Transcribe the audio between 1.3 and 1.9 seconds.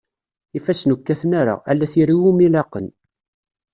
ara, ala